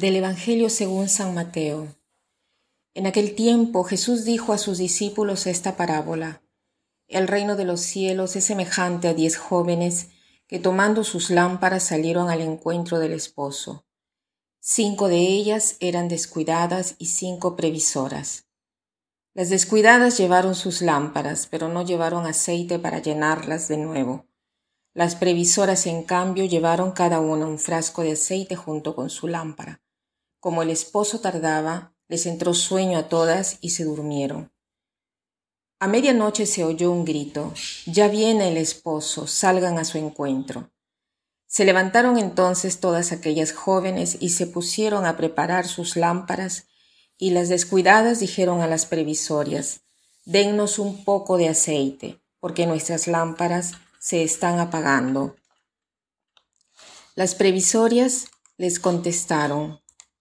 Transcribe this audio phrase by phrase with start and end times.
[0.00, 1.94] Del Evangelio según San Mateo.
[2.94, 6.40] En aquel tiempo Jesús dijo a sus discípulos esta parábola.
[7.06, 10.08] El reino de los cielos es semejante a diez jóvenes
[10.46, 13.84] que tomando sus lámparas salieron al encuentro del esposo.
[14.58, 18.46] Cinco de ellas eran descuidadas y cinco previsoras.
[19.34, 24.24] Las descuidadas llevaron sus lámparas, pero no llevaron aceite para llenarlas de nuevo.
[24.94, 29.82] Las previsoras, en cambio, llevaron cada una un frasco de aceite junto con su lámpara.
[30.40, 34.50] Como el esposo tardaba, les entró sueño a todas y se durmieron.
[35.78, 37.54] A medianoche se oyó un grito,
[37.86, 40.70] Ya viene el esposo, salgan a su encuentro.
[41.46, 46.66] Se levantaron entonces todas aquellas jóvenes y se pusieron a preparar sus lámparas,
[47.16, 49.82] y las descuidadas dijeron a las previsorias,
[50.24, 55.36] Dennos un poco de aceite, porque nuestras lámparas se están apagando.
[57.14, 59.80] Las previsorias les contestaron,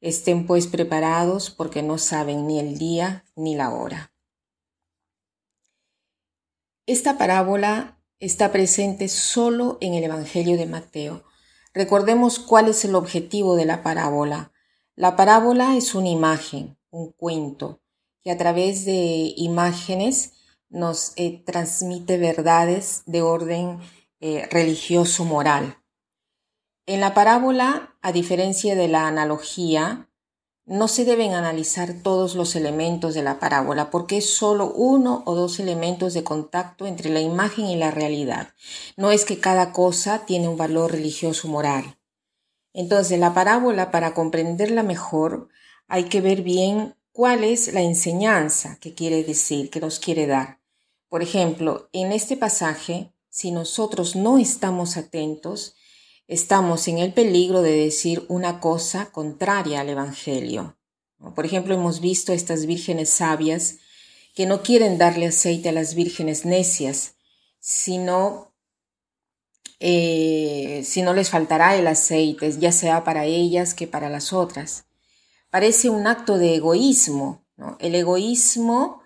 [0.00, 4.12] Estén pues preparados porque no saben ni el día ni la hora.
[6.86, 11.24] Esta parábola está presente solo en el Evangelio de Mateo.
[11.74, 14.52] Recordemos cuál es el objetivo de la parábola.
[14.94, 17.80] La parábola es una imagen, un cuento,
[18.22, 20.32] que a través de imágenes
[20.68, 23.78] nos eh, transmite verdades de orden
[24.20, 25.78] eh, religioso moral.
[26.86, 30.08] En la parábola, a diferencia de la analogía,
[30.66, 35.34] no se deben analizar todos los elementos de la parábola porque es solo uno o
[35.34, 38.50] dos elementos de contacto entre la imagen y la realidad.
[38.96, 41.98] No es que cada cosa tiene un valor religioso moral.
[42.72, 45.48] Entonces, la parábola, para comprenderla mejor,
[45.88, 50.60] hay que ver bien cuál es la enseñanza que quiere decir, que nos quiere dar.
[51.08, 55.74] Por ejemplo, en este pasaje, si nosotros no estamos atentos,
[56.28, 60.76] estamos en el peligro de decir una cosa contraria al Evangelio.
[61.34, 63.76] Por ejemplo, hemos visto estas vírgenes sabias
[64.34, 67.14] que no quieren darle aceite a las vírgenes necias,
[67.58, 68.52] sino
[69.80, 74.84] eh, si no les faltará el aceite, ya sea para ellas que para las otras.
[75.50, 77.46] Parece un acto de egoísmo.
[77.80, 79.00] El egoísmo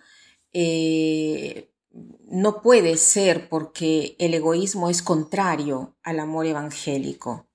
[0.52, 7.46] eh, no puede ser porque el egoísmo es contrario al amor evangélico.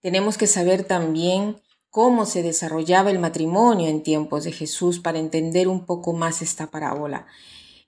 [0.00, 1.60] Tenemos que saber también
[1.90, 6.70] cómo se desarrollaba el matrimonio en tiempos de Jesús para entender un poco más esta
[6.70, 7.26] parábola.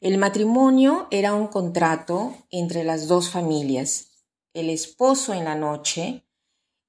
[0.01, 4.13] El matrimonio era un contrato entre las dos familias.
[4.55, 6.25] El esposo en la noche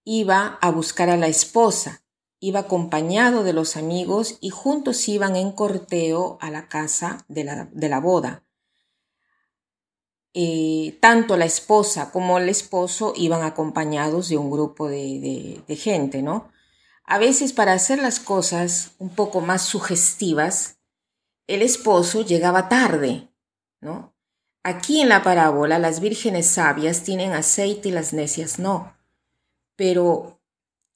[0.04, 2.04] iba a buscar a la esposa,
[2.40, 7.66] iba acompañado de los amigos y juntos iban en corteo a la casa de la,
[7.72, 8.44] de la boda.
[10.34, 16.52] Eh, tanto la esposa como el esposo iban acompañados de un grupo de, gente, ¿no?
[17.04, 20.78] A veces para hacer las cosas un poco más sugestivas,
[21.48, 23.30] el esposo llegaba tarde,
[23.82, 24.16] ¿no?
[24.64, 28.96] Aquí en la parábola las vírgenes sabias tienen aceite y las necias no,
[29.76, 30.40] pero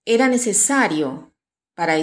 [0.06, 1.34] era necesario
[1.74, 1.98] para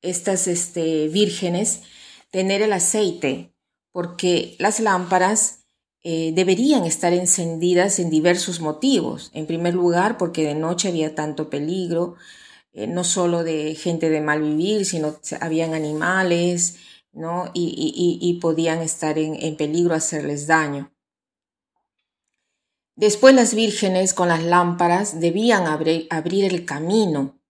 [0.00, 1.82] estas este, vírgenes
[2.30, 3.54] tener el aceite,
[3.90, 5.61] porque las lámparas
[6.04, 9.30] eh, deberían estar encendidas en diversos motivos.
[9.34, 12.16] En primer lugar, porque de noche había tanto peligro,
[12.72, 16.78] eh, no solo de gente de mal vivir, sino habían animales,
[17.12, 17.50] ¿no?
[17.54, 20.92] Y, podían estar en, peligro hacerles daño.
[22.96, 27.40] Después las vírgenes con las lámparas debían abrir, el camino,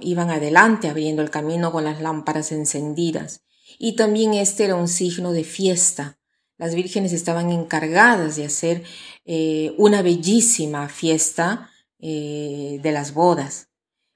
[0.00, 3.42] iban adelante abriendo el camino con las lámparas encendidas.
[3.78, 6.18] Y también este era un signo de fiesta,
[6.58, 8.84] las vírgenes estaban encargadas de hacer
[9.24, 13.68] eh, una bellísima fiesta eh, de las bodas.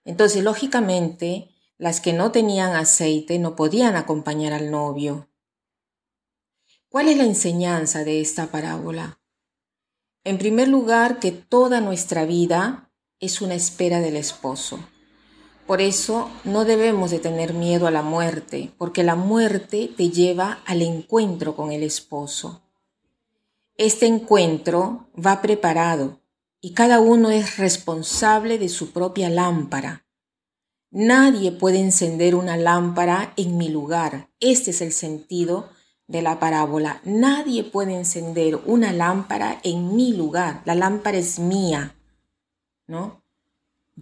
[0.04, 5.28] Entonces, lógicamente, las que no tenían aceite no podían acompañar al novio.
[6.88, 9.20] ¿Cuál es la enseñanza de esta parábola?
[10.24, 12.90] En primer lugar, que toda nuestra vida
[13.20, 14.80] es una espera del esposo.
[15.70, 20.58] Por eso no debemos de tener miedo a la muerte, porque la muerte te lleva
[20.66, 22.60] al encuentro con el esposo.
[23.76, 26.18] Este encuentro va preparado
[26.60, 30.04] y cada uno es responsable de su propia lámpara.
[30.90, 34.28] Nadie puede encender una lámpara en mi lugar.
[34.40, 35.68] Este es el sentido
[36.08, 37.00] de la parábola.
[37.04, 40.62] Nadie puede encender una lámpara en mi lugar.
[40.64, 41.94] La lámpara es mía,
[42.88, 43.19] ¿no?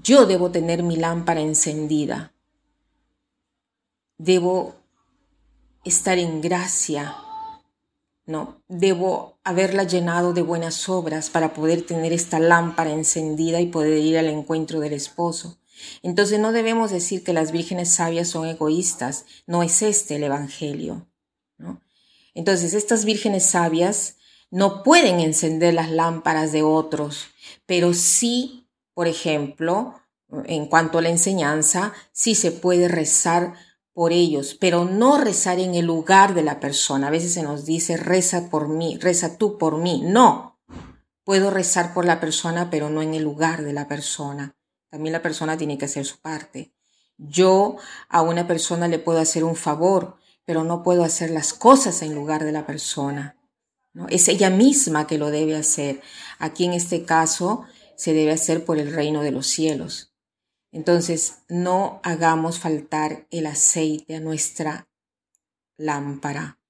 [0.02, 2.32] Yo debo tener mi lámpara encendida.
[4.16, 4.76] Debo
[5.84, 7.16] estar en gracia,
[8.26, 8.62] ¿no?
[8.68, 14.18] Debo haberla llenado de buenas obras para poder tener esta lámpara encendida y poder ir
[14.18, 15.58] al encuentro del esposo.
[16.02, 21.08] Entonces no debemos decir que las vírgenes sabias son egoístas, no es este el Evangelio.
[21.56, 21.80] ¿no?
[22.34, 24.16] Entonces estas vírgenes sabias
[24.50, 27.26] no pueden encender las lámparas de otros,
[27.66, 28.67] pero sí,
[28.98, 29.94] por ejemplo,
[30.46, 33.54] en cuanto a la enseñanza, sí se puede rezar
[33.92, 37.06] por ellos, pero no rezar en el lugar de la persona.
[37.06, 40.02] A veces se nos dice, reza por mí, reza tú por mí.
[40.04, 40.58] No,
[41.22, 44.56] puedo rezar por la persona, pero no en el lugar de la persona.
[44.90, 46.74] También la persona tiene que hacer su parte.
[47.18, 47.76] Yo
[48.08, 52.16] a una persona le puedo hacer un favor, pero no puedo hacer las cosas en
[52.16, 53.36] lugar de la persona.
[53.92, 54.08] ¿no?
[54.08, 56.02] Es ella misma que lo debe hacer.
[56.40, 57.64] Aquí en este caso
[57.98, 60.14] se debe hacer por el reino de los cielos.
[60.70, 64.88] Entonces, no hagamos faltar el aceite a nuestra
[65.76, 66.60] lámpara.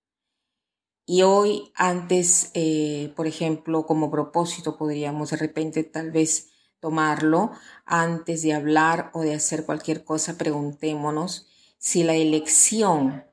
[1.04, 6.48] Y hoy, antes, eh, por ejemplo, como propósito, podríamos de repente tal vez
[6.80, 7.52] tomarlo,
[7.84, 11.46] antes de hablar o de hacer cualquier cosa, preguntémonos
[11.76, 13.24] si la elección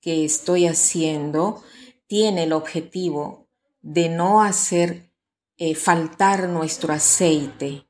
[0.00, 1.62] que estoy haciendo
[2.06, 3.48] tiene el objetivo
[3.82, 5.10] de no hacer
[5.56, 7.86] eh, faltar nuestro aceite.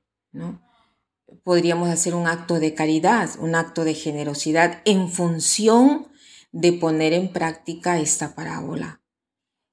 [1.43, 6.09] Podríamos hacer un acto de caridad, un acto de generosidad en función
[6.53, 9.03] de poner en práctica esta parábola.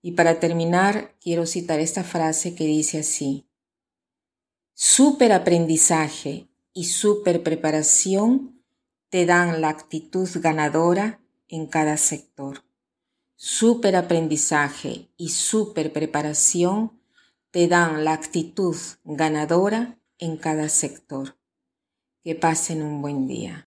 [0.02, 3.48] Y para terminar, quiero citar esta frase que dice así,
[4.74, 8.64] Super aprendizaje y super preparación
[9.10, 12.64] te dan la actitud ganadora en cada sector.
[13.36, 17.01] Super aprendizaje y super preparación
[17.52, 21.38] te dan la actitud ganadora en cada sector.
[22.24, 23.71] Que pasen un buen día.